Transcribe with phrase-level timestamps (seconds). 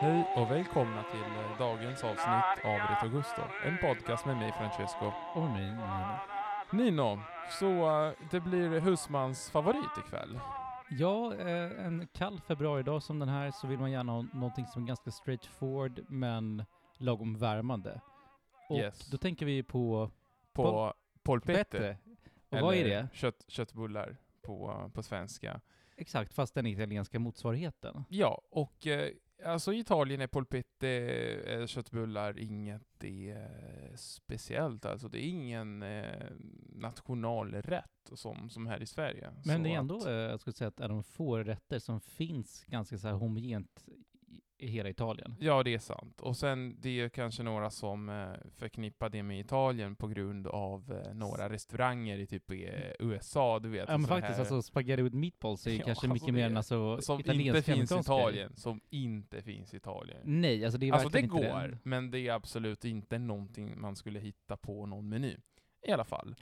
[0.00, 5.12] Hej och välkomna till eh, dagens avsnitt av Retro Gusto, en podcast med mig Francesco.
[5.34, 6.16] Och mig, Nino.
[6.72, 7.22] Nino,
[7.60, 7.66] så
[8.06, 10.40] eh, det blir husmans favorit ikväll.
[10.90, 14.82] Ja, eh, en kall februaridag som den här så vill man gärna ha någonting som
[14.82, 16.64] är ganska straightforward men
[16.98, 18.00] lagom värmande.
[18.68, 19.10] Och Yes.
[19.10, 20.10] då tänker vi på
[20.52, 21.98] På polpette.
[22.50, 23.08] Och vad är det?
[23.12, 25.60] Kött, köttbullar på, på svenska.
[25.96, 28.04] Exakt, fast den italienska motsvarigheten.
[28.08, 29.10] Ja, och eh,
[29.46, 30.88] alltså i Italien är polpette,
[31.46, 34.84] eh, köttbullar, inget eh, speciellt.
[34.84, 36.30] Alltså det är ingen eh,
[36.68, 39.30] nationalrätt som, som här i Sverige.
[39.44, 41.78] Men Så det är ändå, att- eh, jag skulle säga att är de få rätter
[41.78, 43.84] som finns ganska så här homogent
[44.58, 45.34] i, hela Italien.
[45.40, 46.20] Ja, det är sant.
[46.20, 51.02] Och sen det är kanske några som eh, förknippar det med Italien på grund av
[51.06, 52.56] eh, några restauranger i typ eh,
[52.98, 53.88] USA, du vet.
[53.88, 56.46] Ja men faktiskt, här, alltså spaghetti with meatballs är ju Ja, kanske alltså mycket mer
[56.46, 57.96] än alltså som inte finns i.
[57.96, 60.20] Italien, som inte finns i Italien.
[60.24, 61.78] Nej, alltså det är Alltså det inte går, det.
[61.82, 65.36] men det är absolut inte någonting man skulle hitta på någon meny.
[65.82, 66.34] I alla fall.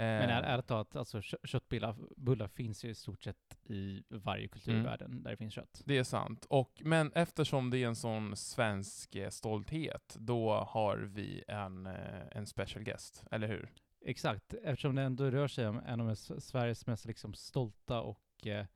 [0.00, 4.02] Eh, Men är, ärligt talat, alltså kö- köttbullar bullar finns ju i stort sett i
[4.08, 4.86] varje kultur i Mm.
[4.86, 5.82] världen där det finns kött.
[5.86, 6.46] Det är sant.
[6.50, 12.22] Och, men eftersom det är en sån svensk eh, stolthet, då har vi en, eh,
[12.30, 13.72] en special guest, eller hur?
[14.00, 18.66] Exakt, eftersom det ändå rör sig om en av Sveriges mest liksom stolta och eh,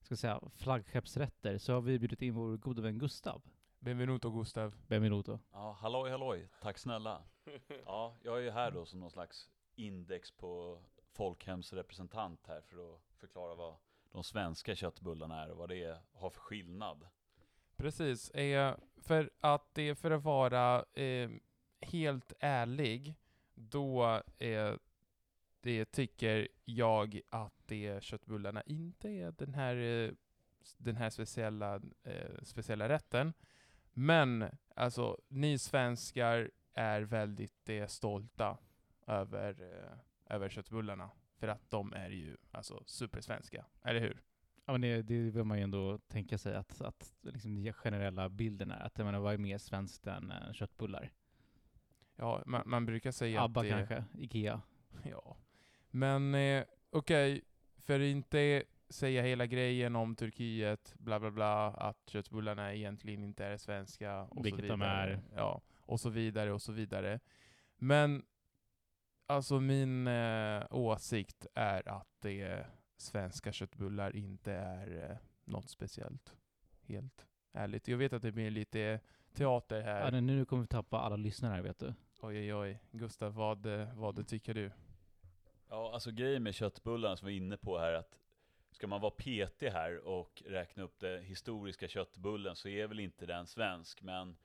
[0.00, 3.42] ska säga, flaggskeppsrätter så har vi bjudit in vår gode vän Gustav.
[3.78, 4.74] Benvenuto Gustav.
[4.86, 5.38] Benvenuto.
[5.52, 7.22] Ja, halloj halloj, tack snälla.
[7.86, 13.00] Ja, jag är ju här då som någon slags index på folkhemsrepresentant här för att
[13.16, 13.76] förklara vad
[14.12, 17.08] de svenska köttbullarna är och vad det är, har för skillnad.
[17.76, 18.30] Precis.
[18.30, 21.30] Eh, för att det för att vara eh,
[21.80, 23.14] helt ärlig,
[23.54, 24.74] då eh,
[25.60, 30.10] det tycker jag att det köttbullarna inte är den här, eh,
[30.76, 33.32] den här speciella, eh, speciella rätten.
[33.92, 38.58] Men alltså, ni svenskar är väldigt eh, stolta
[39.08, 41.10] över, eh, över köttbullarna.
[41.38, 44.22] För att de är ju alltså supersvenska, eller hur?
[44.64, 48.28] Ja men det, det vill man ju ändå tänka sig att, att liksom den generella
[48.28, 51.12] bilden är att jag menar, vad är mer svenskt än eh, köttbullar?
[52.16, 54.60] Ja, man, man brukar säga Abba att det, kanske, Ikea.
[55.02, 55.36] Ja.
[55.90, 57.42] Men eh, okej,
[57.76, 63.44] för att inte säga hela grejen om Turkiet, bla bla bla, att köttbullarna egentligen inte
[63.44, 65.12] är svenska och Vilket så de vidare.
[65.12, 65.20] är.
[65.36, 67.20] Ja, och så vidare och så vidare.
[67.76, 68.24] Men
[69.28, 72.66] alltså min eh, åsikt är att det
[72.96, 76.36] svenska köttbullar inte är eh, något speciellt.
[76.80, 77.88] Helt ärligt.
[77.88, 79.00] Jag vet att det blir lite
[79.32, 80.12] teater här.
[80.12, 81.94] Ja, nu kommer vi tappa alla lyssnare här vet du.
[82.20, 82.78] Oj oj oj.
[82.90, 84.70] Gustav, vad, eh, vad tycker du?
[85.68, 88.18] Ja, alltså grejen med köttbullarna som vi är inne på här att
[88.70, 93.26] ska man vara petig här och räkna upp den historiska köttbullen så är väl inte
[93.26, 94.36] den svensk, men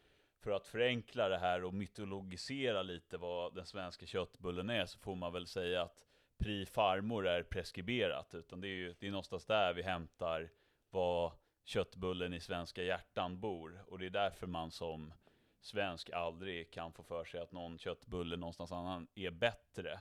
[0.44, 5.16] för att förenkla det här och mytologisera lite vad den svenska köttbullen är så får
[5.16, 6.04] man väl säga att
[6.38, 10.50] Pri farmor är preskriberat, utan det är ju det är någonstans där vi hämtar
[10.90, 11.32] vad
[11.64, 15.14] köttbullen i svenska hjärtan bor, och det är därför man som
[15.62, 20.00] svensk aldrig kan få för sig att någon köttbulle någonstans annan är bättre.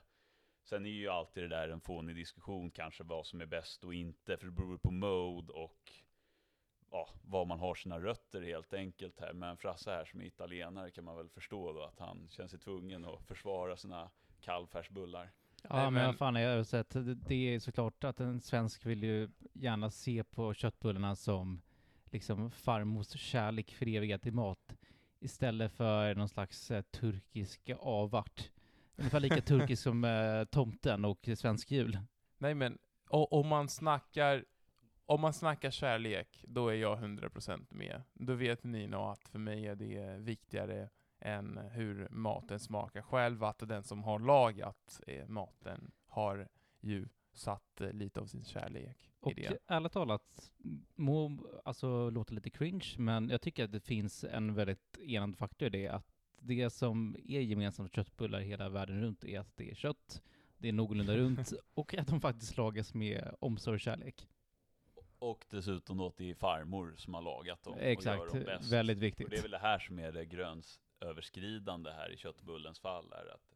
[0.64, 3.94] Sen är ju alltid det där en fånig diskussion kanske vad som är bäst och
[3.94, 5.92] inte, för det beror på mode och
[6.92, 9.32] ja, var man har sina rötter helt enkelt här.
[9.32, 12.58] Men Frasse här som är italienare kan man väl förstå då att han känner sig
[12.58, 14.10] tvungen att försvara sina
[14.40, 15.30] kallfärsbullar.
[15.62, 16.96] Ja Nej, men, men- vad fan, jag har sett,
[17.28, 21.62] det, är såklart att en svensk vill ju gärna se på köttbullarna som
[22.04, 24.76] liksom farmors kärlek förevigat i mat
[25.20, 28.50] istället för någon slags eh, turkisk avart.
[28.96, 31.98] Ungefär lika turkisk som eh, tomten och svensk jul.
[32.38, 32.78] Nej men,
[33.08, 34.44] om man snackar
[35.06, 38.02] om man snackar kärlek, då är jag 100% med.
[38.14, 40.88] Då vet ni nog att för mig är det viktigare
[41.20, 46.48] än hur maten smakar själv, att den som har lagat eh, maten har
[46.80, 49.58] ju satt eh, lite av sin kärlek i Och det.
[49.66, 50.52] ärligt talat,
[50.94, 55.66] må alltså låta lite cringe, men jag tycker att det finns en väldigt enande faktor
[55.66, 56.06] i det, att
[56.38, 60.22] det som är gemensamt för köttbullar hela världen runt är att det är kött,
[60.58, 64.28] det är någorlunda runt och att de faktiskt lagas med omsorg och kärlek.
[65.22, 68.44] Och dessutom då att det är farmor som har lagat dem och Exakt, gör dem
[68.44, 68.72] bäst.
[68.72, 69.44] väldigt Och det är viktigt.
[69.44, 73.54] väl det här som är det gränsöverskridande här i köttbullens fall, är att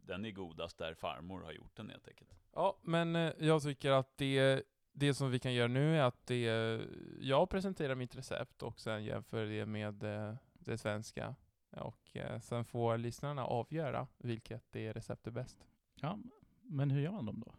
[0.00, 2.30] den är godast där farmor har gjort den helt enkelt.
[2.52, 4.62] Ja, men eh, jag tycker att det,
[4.92, 6.80] det som vi kan göra nu är att det,
[7.20, 11.34] jag presenterar mitt recept och sen jämför det med eh, det svenska.
[11.70, 15.66] Och eh, sen får lyssnarna avgöra vilket det recept är bäst.
[15.94, 16.18] Ja,
[16.62, 17.54] men hur gör man dem då?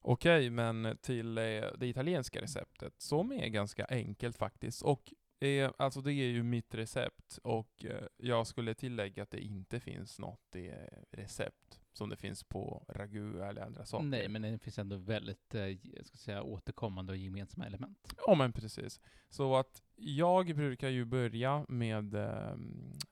[0.00, 1.44] Okej, men till eh,
[1.78, 4.82] det italienska receptet, som är ganska enkelt faktiskt.
[4.82, 9.40] Och Eh, alltså det är ju mitt recept och eh, jag skulle tillägga att det
[9.40, 10.72] inte finns något eh,
[11.10, 14.06] recept som det finns på ragu eller andra saker.
[14.06, 18.14] Nej, men det finns ändå väldigt jag ska säga, återkommande och gemensamma element.
[18.26, 19.00] Ja men precis.
[19.28, 22.56] Så att jag brukar ju börja med, eh,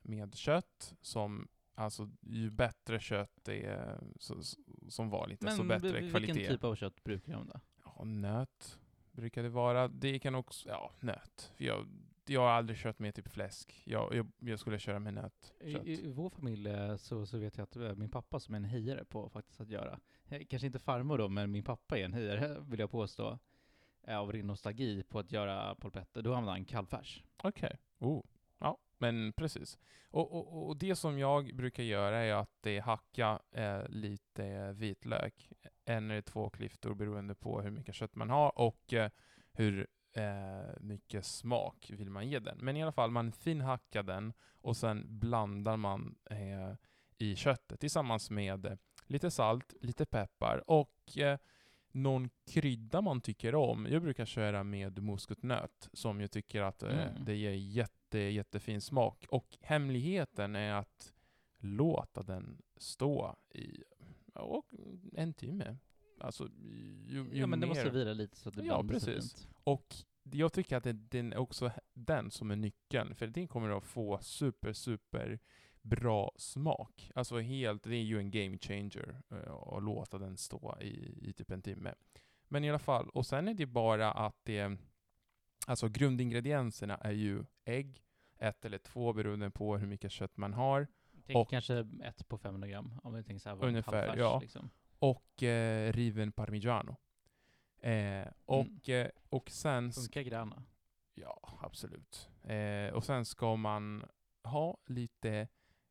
[0.01, 1.47] med kött som
[1.79, 4.41] Alltså ju bättre kött det är så,
[4.89, 6.33] som var lite, så bättre vil- kvalitet.
[6.33, 7.59] vilken typ av kött brukar du använda?
[7.85, 8.79] Ja, nöt
[9.11, 9.87] brukar det vara.
[9.87, 11.51] Det kan också, ja, nöt.
[11.57, 11.87] För jag,
[12.25, 13.81] jag har aldrig kört med typ fläsk.
[13.85, 15.53] Jag, jag, jag skulle köra med nötkött.
[15.87, 18.57] I, I vår familj eh, så, så vet jag att eh, min pappa som är
[18.57, 19.99] en hejare på faktiskt att göra.
[20.25, 23.39] Eh, Kanske inte farmor då, men min pappa är en hejare vill jag påstå.
[24.07, 26.21] Av ren nostalgi på att göra polpetter.
[26.21, 27.23] Då använder han kallfärs.
[27.43, 27.77] Okej.
[27.99, 28.23] Oh.
[28.97, 29.77] Men precis.
[30.09, 35.49] Och, och, och det som jag brukar göra är att det hacka eh, lite vitlök.
[35.85, 39.09] En eller två klyftor beroende på hur mycket kött man har och eh,
[39.51, 42.57] hur eh, mycket smak vill man ge den.
[42.57, 46.73] Men i alla fall, man finhackar den och sen blandar man eh,
[47.17, 51.39] i köttet tillsammans med eh, lite salt, lite peppar och eh,
[51.97, 53.87] någon krydda man tycker om.
[53.89, 57.25] Jag brukar köra med muskotnöt som jag tycker att eh, Mm.
[57.25, 59.25] det ger jätte, jättefin smak.
[59.29, 61.13] Och hemligheten är att
[61.59, 63.83] låta den stå i
[64.33, 64.63] ja,
[65.13, 65.77] en timme.
[66.19, 66.49] Alltså,
[67.07, 67.73] ju, ju Ja, men det mer.
[67.73, 69.33] måste vila lite så att det Ja, sig precis.
[69.33, 69.47] fint.
[69.63, 69.95] Och
[70.31, 73.83] jag tycker att det, den är också den som är nyckeln, för den kommer att
[73.83, 75.39] få super, super
[75.89, 77.11] bra smak.
[77.15, 81.33] Alltså helt, det är ju en game changer eh, att låta den stå i, i
[81.33, 81.93] typ en timme.
[82.47, 84.77] Men i alla fall, och sen är det bara att det,
[85.67, 88.03] alltså grundingredienserna är ju ägg,
[88.37, 90.87] ett eller två beroende på hur mycket kött man har,
[91.25, 94.39] Tänk Och- kanske ett på 500 gram, om vi tänker så här, Ungefär, ja.
[94.39, 94.69] Liksom.
[94.99, 96.95] och eh, riven parmigiano.
[97.79, 100.63] Eh, och, eh, och sen Funkar gröna?
[101.13, 102.29] Ja, absolut.
[102.43, 104.05] Eh, och sen ska man
[104.43, 105.47] ha lite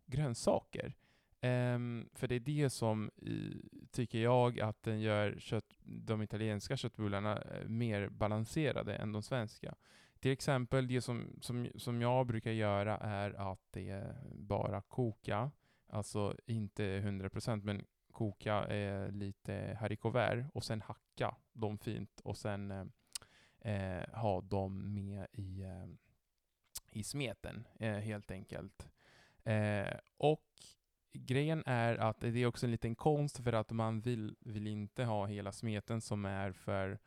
[0.06, 0.94] grönsaker.
[1.42, 6.76] Um, för det är det som, i, tycker jag, att den gör kött, de italienska
[6.76, 9.74] köttbullarna eh, mer balanserade än de svenska.
[10.20, 15.50] Till exempel, det som, som, som jag brukar göra är att det är bara koka,
[15.86, 22.36] alltså inte 100% men koka eh, lite haricots verts och sen hacka dem fint och
[22.36, 22.84] sen eh,
[23.60, 25.86] eh, ha dem med i, eh,
[26.90, 28.88] i smeten eh, helt enkelt.
[29.46, 30.44] Eh, och
[31.12, 35.04] grejen är att det är också en liten konst för att man vill, vill inte
[35.04, 36.98] ha hela smeten som är för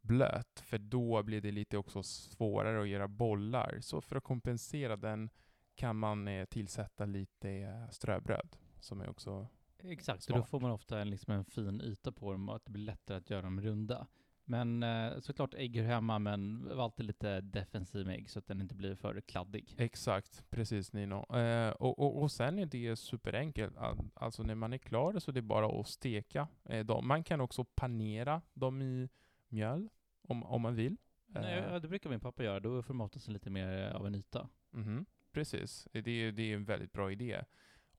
[0.00, 3.78] blöt, för då blir det lite också svårare att göra bollar.
[3.80, 5.30] Så för att kompensera den
[5.74, 9.48] kan man eh, tillsätta lite eh, ströbröd som är också
[9.82, 10.50] Exakt, och då Smart.
[10.50, 13.16] får man ofta en, liksom en fin yta på dem och att det blir lättare
[13.16, 14.06] att göra dem runda.
[14.50, 18.46] Men eh, såklart ägg hör hemma, men var alltid lite defensiv med ägg så att
[18.46, 19.74] den inte blir för kladdig.
[19.78, 21.36] Exakt, precis Nino.
[21.36, 23.76] Eh, och, och, och sen är det superenkelt.
[23.76, 27.08] Al- Alltså när man är klar så det är bara att steka eh, dem.
[27.08, 29.08] Man kan också panera dem i
[29.48, 29.88] mjöl
[30.22, 30.96] om, om man vill.
[31.26, 34.14] Nej, Eh, det brukar min pappa göra, då får maten sig lite mer av en
[34.14, 34.48] yta.
[34.70, 37.44] mhm, precis, det är, det är en väldigt bra idé.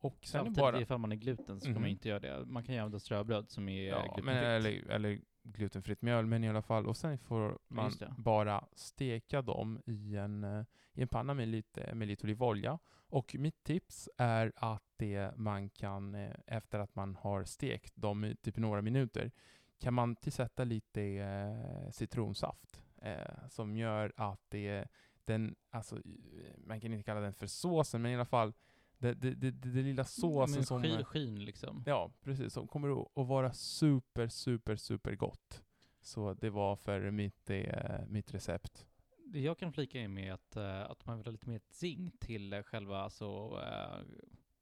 [0.01, 0.81] Och sen Samtidigt, bara...
[0.81, 1.81] ifall man är gluten så ska Mhm.
[1.81, 2.45] man inte göra det.
[2.45, 4.25] Man kan ju använda ströbröd som är Ja, glutenfritt.
[4.25, 6.87] men, eller, eller glutenfritt mjöl, men i alla fall.
[6.87, 11.95] Och sen får man bara steka dem i en, eh, i en panna med lite,
[11.95, 12.79] med lite olivolja.
[13.11, 18.25] Och mitt tips är att det man kan, eh, efter att man har stekt dem
[18.25, 19.31] i typ några minuter,
[19.79, 24.87] kan man tillsätta lite eh, citronsaft eh, som gör att det,
[25.25, 25.97] den, alltså,
[26.57, 28.53] man kan inte kalla den för såsen, men i alla fall
[28.99, 30.81] det, det, det, det, lilla såsen som...
[30.81, 31.83] skin, skin liksom.
[31.85, 32.53] Ja, precis.
[32.53, 35.63] Som kommer att- vara super, super, super gott.
[36.01, 38.85] Så det var för mitt, eh, mitt recept.
[39.25, 42.11] Det jag kan flika in med att, eh, att man vill ha lite mer zing
[42.19, 44.05] till själva alltså, eh,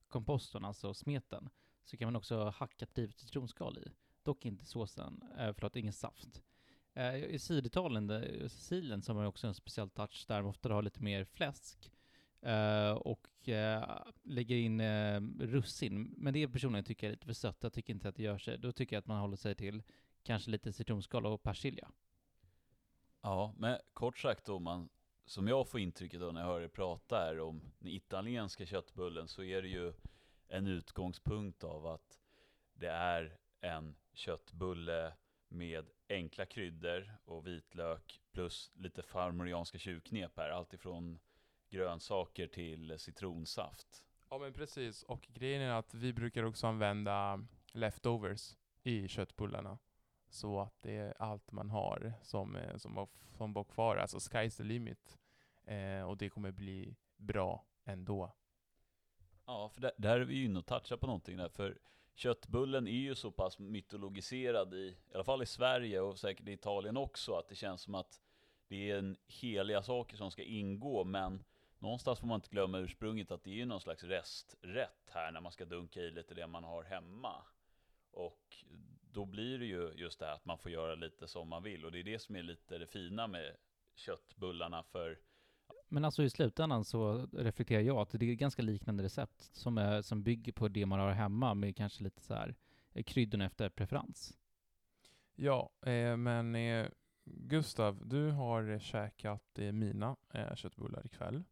[0.07, 1.49] komposten, alltså smeten,
[1.83, 3.91] så kan man också hacka ett rivet citronskal i.
[4.23, 6.43] Dock inte såsen, förlåt, ingen saft.
[7.29, 8.09] I Syditalien,
[8.49, 11.91] Sicilien, så har man också en speciell touch där man ofta har lite mer fläsk
[12.41, 16.13] Eh, och eh, lägger in eh, russin.
[16.17, 17.57] Men det personligen tycker jag är lite för sött.
[17.59, 18.57] Jag tycker inte att det gör sig.
[18.57, 19.83] Då tycker jag att man håller sig till
[20.23, 21.91] kanske lite citronskal och persilja.
[23.21, 24.89] Ja, men kort sagt då, man,
[25.25, 29.27] som jag får intrycket då när jag hör er prata här om den italienska köttbullen,
[29.27, 29.93] så är det ju
[30.47, 32.19] en utgångspunkt av att
[32.73, 35.13] det är en köttbulle
[35.47, 41.19] med enkla kryddor och vitlök plus lite farmorianska tjuvknep här, alltifrån
[41.69, 44.03] grönsaker till citronsaft.
[44.29, 45.03] Ja, men precis.
[45.03, 49.77] Och grejen är att vi brukar också använda leftovers i köttbullarna.
[50.29, 53.97] Så att det är allt man har som, eh, som, var- som var kvar.
[53.97, 55.17] Alltså sky's the limit.
[55.65, 58.35] Eh, och det kommer bli bra ändå.
[59.45, 61.79] Ja, för där, där är vi ju inne och touchar på någonting där, för
[62.15, 64.77] köttbullen är ju så pass mytologiserad i,
[65.11, 68.21] i alla fall i Sverige och säkert i Italien också, att det känns som att
[68.67, 71.43] det är en heliga saker som ska ingå, men
[71.79, 75.51] någonstans får man inte glömma ursprunget att det är någon slags resträtt här när man
[75.51, 77.35] ska dunka i lite det man har hemma.
[78.11, 78.65] Och
[79.11, 81.85] då blir det ju just det här att man får göra lite som man vill,
[81.85, 83.55] och det är det som är lite det fina med
[83.95, 85.19] köttbullarna, för
[85.89, 90.01] Men alltså i slutändan så reflekterar jag att det är ganska liknande recept som, är,
[90.01, 92.55] som bygger på det man har hemma med kanske lite så här
[92.93, 94.37] eh, kryddorna efter preferens.
[95.35, 96.87] Ja, eh, men eh,
[97.25, 101.43] Gustav, du har käkat eh, mina eh, köttbullar ikväll.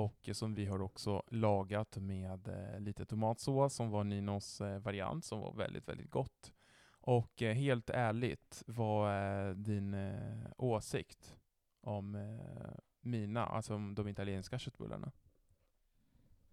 [0.00, 5.24] Och som vi har också lagat med eh, lite tomatsås som var Ninos eh, variant
[5.24, 6.52] som var väldigt, väldigt gott.
[6.90, 9.96] Och eh, helt ärligt, vad är din
[10.56, 11.36] åsikt
[11.80, 12.38] om
[13.00, 15.12] mina, alltså om de italienska köttbullarna?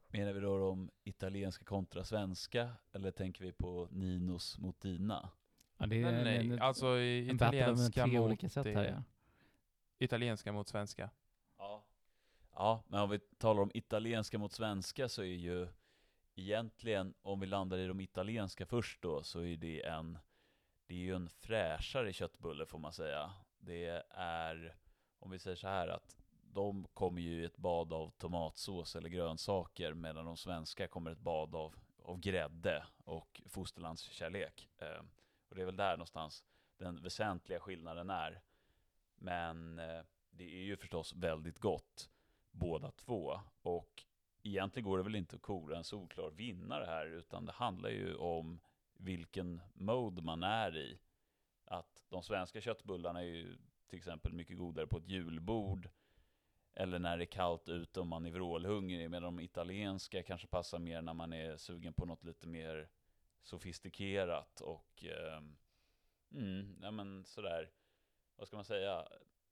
[0.08, 5.30] Menar vi då de italienska kontra svenska, eller tänker vi på Ninos mot dina?
[5.78, 9.04] Ja, det är Nej, nej, en, alltså italienska mot, olika sätt här ja.
[9.98, 11.10] italienska mot svenska.
[12.60, 12.84] Ja.
[12.88, 15.68] Men om vi talar om italienska mot svenska så är ju
[16.36, 20.20] egentligen, om vi landar i de italienska först då, så är det en,
[20.86, 23.34] det är ju en fräschare köttbulle får man säga.
[23.60, 24.76] Det är,
[25.20, 26.18] om vi säger så här att
[26.54, 31.20] de kommer ju i ett bad av tomatsås eller grönsaker, medan de svenska kommer ett
[31.20, 34.70] bad av, av grädde och fosterlandskärlek.
[34.78, 35.02] Eh,
[35.50, 36.44] och det är väl där någonstans
[36.78, 38.42] den väsentliga skillnaden är.
[39.16, 42.10] Men eh, det är ju förstås väldigt gott
[42.58, 43.40] båda två.
[43.62, 44.04] Och
[44.44, 48.16] egentligen går det väl inte att kora en solklar vinnare här, utan det handlar ju
[48.16, 48.60] om
[48.98, 51.00] vilken mode man är i.
[51.66, 55.90] Att de svenska köttbullarna är ju till exempel mycket godare på ett julbord,
[56.74, 60.80] eller när det är kallt ute och man är vrålhungrig, medan de italienska kanske passar
[60.80, 62.90] mer när man är sugen på något lite mer
[63.44, 65.42] sofistikerat och eh,
[66.32, 67.72] mm, ja men sådär,
[68.36, 69.08] vad ska man säga,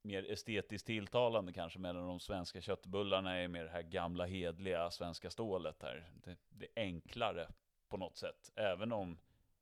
[0.06, 5.30] mer estetiskt tilltalande kanske, medan de svenska köttbullarna är mer det här gamla hedliga svenska
[5.30, 6.12] stålet här.
[6.24, 7.48] Det, det är enklare
[7.90, 9.18] på något sätt, även om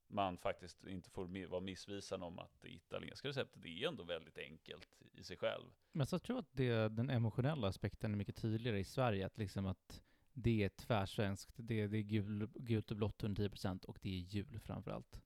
[0.08, 4.88] man faktiskt inte får vara missvisande om att det italienska receptet är ändå väldigt enkelt
[5.14, 5.66] i sig själv.
[5.92, 9.38] Men så tror jag att det, den emotionella aspekten är mycket tydligare i Sverige, att
[9.38, 14.10] liksom att det är tvärsvenskt, det, det är gul, gult och blått 110% och det
[14.10, 15.22] är jul framförallt.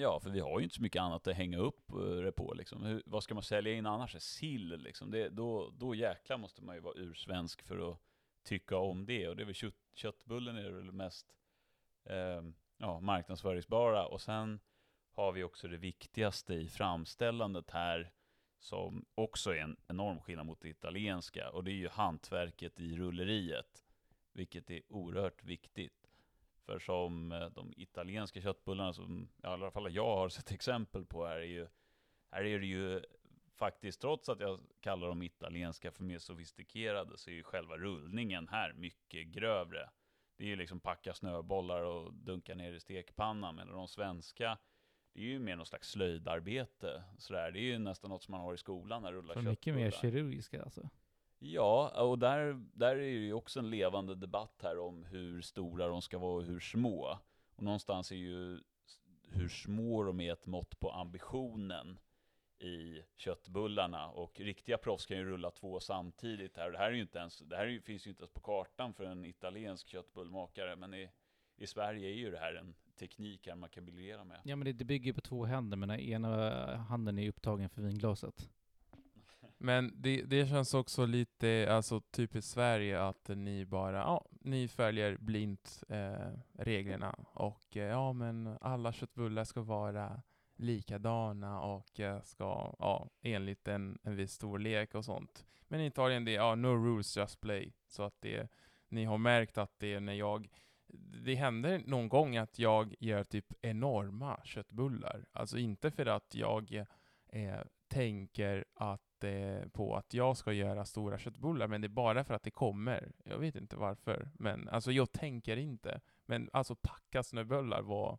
[0.00, 2.54] Ja, för vi har ju inte så mycket annat att hänga upp eh, det på
[2.54, 2.82] liksom.
[2.82, 4.22] Hur, vad ska man sälja in annars?
[4.22, 5.10] Sill liksom.
[5.10, 7.98] Det, då, då jäklar måste man ju vara ursvensk för att
[8.42, 9.28] tycka om det.
[9.28, 11.34] Och det är väl kött, köttbullen är väl mest
[12.04, 12.42] eh,
[12.76, 14.06] ja, marknadsföringsbara.
[14.06, 14.60] Och sen
[15.12, 18.12] har vi också det viktigaste i framställandet här,
[18.58, 21.50] som också är en enorm skillnad mot det italienska.
[21.50, 23.84] Och det är ju hantverket i rulleriet,
[24.32, 26.07] vilket är oerhört viktigt.
[26.68, 31.26] För som eh, de italienska köttbullarna som i alla fall jag har sett exempel på
[31.26, 31.66] här är ju,
[32.30, 33.02] här är det ju
[33.56, 38.48] faktiskt, trots att jag kallar dem italienska för mer sofistikerade, så är ju själva rullningen
[38.48, 39.90] här mycket grövre.
[40.36, 44.58] Det är ju liksom packa snöbollar och dunka ner i stekpannan, medan de svenska,
[45.12, 47.04] det är ju mer någon slags slöjdarbete.
[47.18, 47.50] Sådär.
[47.50, 49.90] Det är ju nästan något som man har i skolan när rullar Så mycket mer
[49.90, 50.12] köttbullar.
[50.12, 50.88] kirurgiska alltså.
[51.38, 55.88] Ja, och där, där är det ju också en levande debatt här om hur stora
[55.88, 57.18] de ska vara och hur små.
[57.54, 58.60] Och någonstans är ju
[59.22, 61.98] hur små de är ett mått på ambitionen
[62.58, 64.08] i köttbullarna.
[64.08, 66.66] Och riktiga proffs kan ju rulla två samtidigt här.
[66.66, 68.94] Och det här, är ju inte ens, det här finns ju inte ens på kartan
[68.94, 70.76] för en italiensk köttbullmakare.
[70.76, 71.10] Men i,
[71.56, 74.40] i Sverige är ju det här en teknik här man kan briljera med.
[74.44, 77.82] Ja men det, det bygger ju på två händer, men ena handen är upptagen för
[77.82, 78.50] vinglaset.
[79.60, 85.16] Men det, det känns också lite alltså, typiskt Sverige att ni bara, ja, ni följer
[85.16, 90.22] blint eh, reglerna och eh, ja, men alla köttbullar ska vara
[90.56, 95.46] likadana och eh, ska, ja, enligt en, en viss storlek och sånt.
[95.68, 97.72] Men i Italien det är, ja, no rules just play.
[97.86, 98.50] Så att det,
[98.88, 100.48] ni har märkt att det är när jag,
[101.24, 105.26] det händer någon gång att jag gör typ enorma köttbullar.
[105.32, 106.84] Alltså inte för att jag
[107.26, 112.24] eh, tänker att, eh, på att jag ska göra stora köttbullar, men det är bara
[112.24, 113.12] för att det kommer.
[113.24, 116.00] Jag vet inte varför, men alltså jag tänker inte.
[116.26, 118.18] Men alltså packa snöbollar var,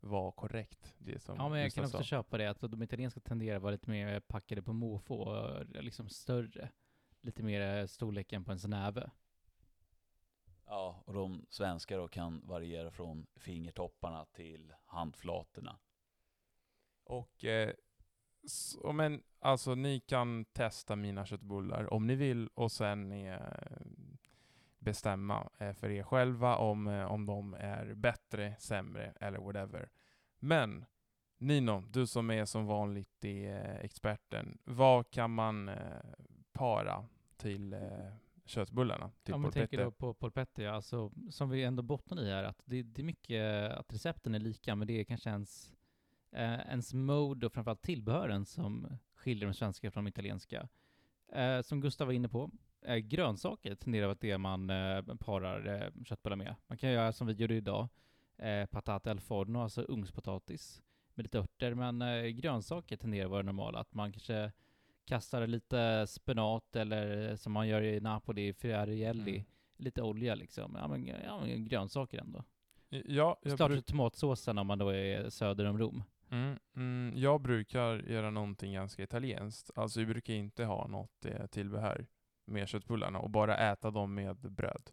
[0.00, 0.94] var korrekt.
[0.98, 2.02] Det som Ja men jag kan också sa.
[2.04, 6.08] köpa det, att de italienska tenderar att vara lite mer packade på måfå, och liksom
[6.08, 6.70] större.
[7.20, 9.10] Lite mer storleken på en näve.
[10.66, 15.78] Ja, och de svenska då kan variera från fingertopparna till handflatorna.
[17.04, 17.74] Och eh,
[18.46, 23.38] Så, men alltså ni kan testa mina köttbullar om ni vill och sen eh,
[24.78, 29.90] bestämma eh, för er själva om, eh, om de är bättre, sämre eller whatever.
[30.38, 30.84] Men
[31.38, 35.76] Nino, du som är som vanligt i, eh, experten, vad kan man eh,
[36.52, 37.04] para
[37.36, 37.80] till eh,
[38.44, 39.10] köttbullarna?
[39.22, 42.44] Till Om man tänker då på polpetter, ja, alltså, som vi ändå bottnar i är
[42.44, 45.72] att det, det är mycket att recepten är lika, men det är kanske ens,
[46.34, 50.68] eh, ens mode och framförallt tillbehören som skiljer de svenska från de italienska.
[51.32, 52.50] Eh, som Gustav var inne på,
[52.82, 56.54] eh, grönsaker tenderar att det man eh, parar eh, köttbullar med.
[56.66, 57.88] Man kan göra som vi gjorde idag,
[58.38, 60.82] eh, patate al forno, alltså ugnspotatis
[61.14, 63.78] med lite örter, men eh, grönsaker tenderar att vara normala.
[63.78, 64.52] Att man kanske
[65.04, 69.44] kastar lite spenat eller eh, som man gör i Napoli, friarielli, Mm.
[69.76, 70.76] lite olja liksom.
[70.80, 72.44] Ja men, ja, men grönsaker ändå.
[72.88, 73.00] Ja,
[73.42, 76.02] jag, Starta bruk, tomatsåsen om man då är söder om Rom.
[76.30, 79.70] Mm, mm, jag brukar göra någonting ganska italienskt.
[79.74, 82.06] Alltså vi brukar inte ha något eh, tillbehör
[82.44, 84.90] med köttbullarna och bara äta dem med bröd.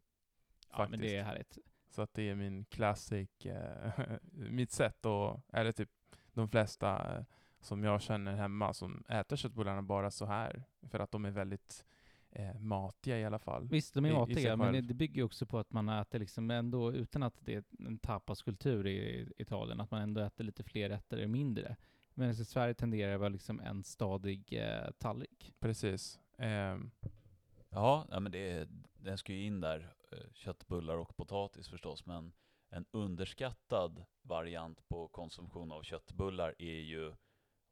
[0.70, 1.02] Ja men Faktiskt.
[1.02, 1.58] det är härligt.
[1.90, 3.92] Så att det är min classic, eh,
[4.32, 5.90] mitt sätt och eller typ
[6.34, 7.24] de flesta eh,
[7.60, 10.64] som jag känner hemma som äter köttbullarna bara så här.
[10.82, 11.86] För att de är väldigt
[12.32, 13.68] eh, matiga i alla fall.
[13.68, 16.94] Visst, de är matiga, men det, bygger ju också på att man äter liksom ändå,
[16.94, 21.28] utan att det är en tapaskultur i Italien, att man ändå äter lite fler rätter
[21.28, 21.76] mindre.
[22.14, 25.54] Men i Sverige tenderar det vara liksom en stadig eh, tallrik.
[25.60, 26.20] Precis.
[27.70, 32.34] Ja, ja men det, den ska ju in där, eh, köttbullar och potatis förstås, men
[32.70, 37.08] en underskattad variant på konsumtion av köttbullar är ju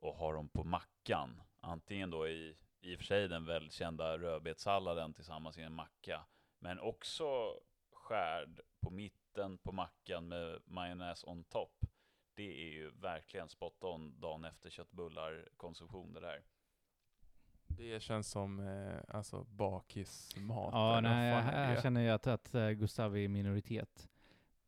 [0.02, 1.42] att ha dem på mackan.
[1.60, 6.26] Antingen då i, i och för sig den välkända rödbetssalladen tillsammans i en macka,
[6.60, 7.60] men också
[7.92, 11.86] skärd på mitten på mackan med majonnäs on top.
[12.34, 16.44] Det är ju verkligen spot on dagen efter köttbullar konsumtion det där.
[17.68, 20.70] det känns som eh, alltså bakismat.
[20.74, 24.10] Ja, nej, fan här, känner jag att, att eh, Gustav är i minoritet.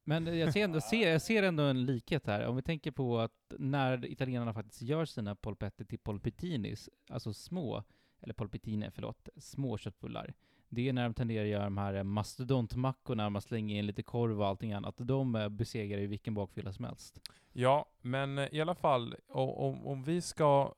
[0.03, 2.45] Men jag ser, ändå, ser, jag ser ändå en likhet här.
[2.45, 7.83] Om vi tänker på att när italienarna faktiskt gör sina polpetter till polpettinis, alltså små,
[8.21, 10.33] eller polpettine, förlåt, små köttbullar.
[10.69, 14.41] Det är när de tenderar att göra de här mastodontmackorna, man slänger in lite korv
[14.41, 14.95] och allting annat.
[14.97, 17.19] De eh, besegrar ju vilken bakfylla som helst.
[17.53, 20.73] Ja, men eh, i alla fall om, om vi ska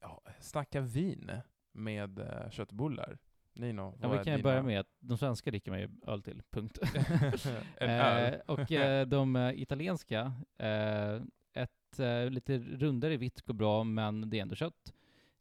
[0.00, 1.30] ja, snacka vin
[1.72, 3.18] med eh, köttbullar.
[3.52, 6.42] Nino, Ja, vi kan dina- börja med att de svenska dricker man ju öl till,
[6.50, 6.78] punkt.
[7.76, 8.34] öl.
[8.34, 11.14] Eh, och eh, de eh, italienska, eh,
[11.52, 14.94] ett eh, lite rundare vitt går bra, men det är ändå kött.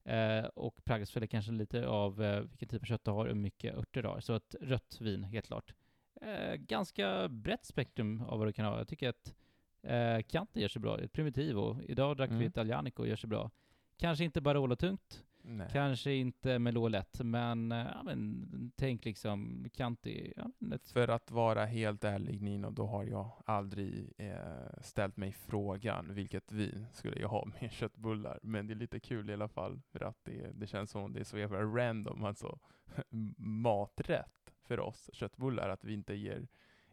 [0.10, 3.28] Eh, och Pragsfäll är kanske lite av eh, vilken typ av kött du har och
[3.28, 4.20] hur mycket örter du har.
[4.20, 5.74] Så ett rött vin, helt klart.
[6.22, 8.78] Eh, ganska brett spektrum av vad du kan ha.
[8.78, 9.36] Jag tycker att
[9.82, 11.00] eh, Chianti gör sig bra.
[11.00, 11.82] Ett Primitivo.
[11.82, 12.40] Idag drack Mm.
[12.40, 13.52] vi Italianico och gör sig bra.
[13.98, 15.68] Kanske inte Barolo-tungt, Nej.
[15.72, 20.34] kanske inte Merlot lätt, men, eh, ja, men tänk liksom Chianti.
[20.36, 25.32] Ja, ett För att vara helt ärlig Nino, då har jag aldrig eh, ställt mig
[25.32, 28.40] frågan vilket vin skulle jag ha med köttbullar.
[28.44, 31.20] Men det är lite kul i alla fall, för att det, det känns som det
[31.20, 32.60] är så jävla random, alltså
[33.38, 36.48] maträtt för oss köttbullar, att vi inte ger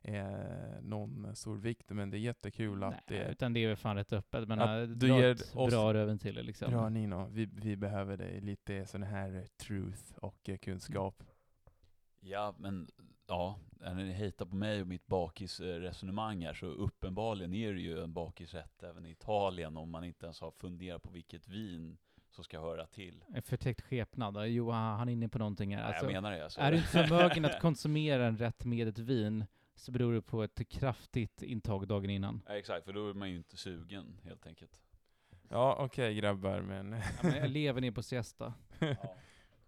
[0.06, 1.90] eh, någon stor vikt.
[1.90, 4.48] Men det är jättekul att Nej, det utan det är väl fan rätt öppet.
[4.48, 6.70] Men Att äh, du ger ett oss- bra röven till det liksom.
[6.70, 11.22] Bra Nino, vi, vi behöver dig lite sån här eh, truth och eh, kunskap.
[12.20, 12.88] Ja, men
[13.26, 18.02] ja, när ni hatar på mig och mitt bakisresonemang här så uppenbarligen är det ju
[18.02, 21.98] en bakisrätt även i Italien om man inte ens har funderat på vilket vin
[22.30, 23.24] som ska höra till.
[23.34, 24.46] En förtäckt skepnad.
[24.48, 25.82] Jo, han är inne på någonting här.
[25.82, 26.44] Nej, Alltså, jag menar det.
[26.44, 26.60] Alltså.
[26.60, 29.44] är du inte förmögen att konsumera en rätt med ett vin
[29.76, 32.42] så beror det på ett kraftigt intag dagen innan.
[32.46, 34.80] Ja, exakt, för då är man ju inte sugen helt enkelt.
[35.48, 36.92] Ja, okej grabbar, men...
[36.92, 38.54] Ja, men jag lever ner på siesta.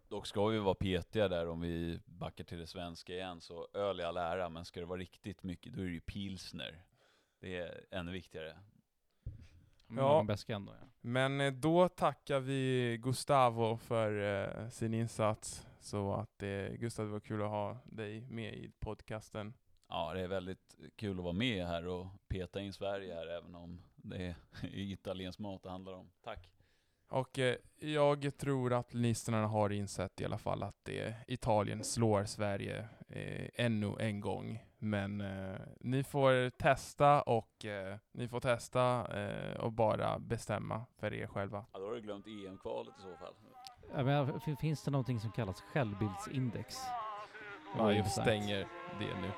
[0.09, 4.01] Dock ska vi vara petiga där om vi backar till det svenska igen, så öl
[4.01, 6.85] i all ära, men ska det vara riktigt mycket då är det ju pilsner.
[7.41, 8.49] Det är ännu viktigare.
[8.49, 10.27] Ja.
[10.29, 10.37] Ja.
[10.49, 10.87] Ändå, ja.
[11.01, 15.67] Men eh, då tackar vi Gustavo för eh, sin insats.
[15.81, 19.55] Så att eh, Gustav, det var kul att ha dig med i podcasten.
[19.89, 23.55] Ja, det är väldigt kul att vara med här och peta in Sverige här, även
[23.55, 24.35] om det är
[24.73, 26.11] italiensk mat det handlar om.
[26.25, 26.49] Tack!
[27.11, 32.25] Och eh, jag tror att lyssnarna har insett i alla fall att eh, Italien slår
[32.25, 34.65] Sverige eh, ännu en gång.
[34.79, 41.15] Men eh, ni får testa och eh, ni får testa eh, och bara bestämma för
[41.15, 41.65] er själva.
[41.73, 43.35] Ja, då har du glömt EM-kvalet i så fall.
[43.95, 46.77] Ja, men, fin- finns det någonting som kallas självbildsindex?
[47.79, 48.59] Ja, jag stänger
[48.99, 49.31] det nu.